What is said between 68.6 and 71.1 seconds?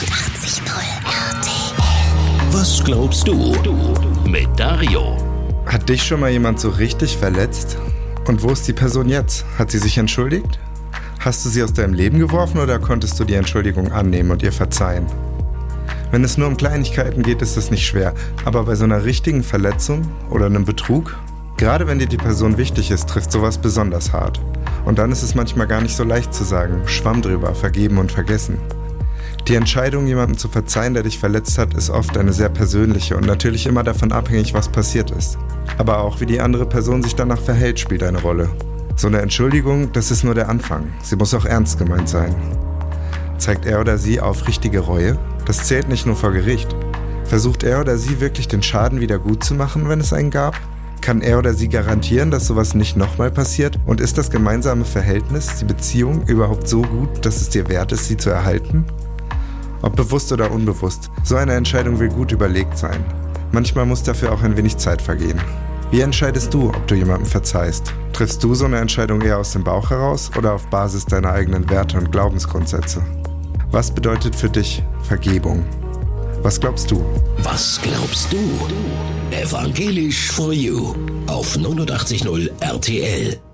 eine Entscheidung eher aus dem Bauch heraus oder auf Basis